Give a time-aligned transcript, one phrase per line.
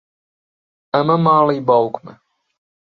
[0.93, 2.13] ئەمە ماڵی باوکمە.